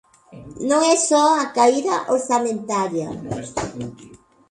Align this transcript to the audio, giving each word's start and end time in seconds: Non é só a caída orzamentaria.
Non 0.69 0.81
é 0.93 0.95
só 1.09 1.25
a 1.43 1.45
caída 1.57 1.95
orzamentaria. 2.15 3.09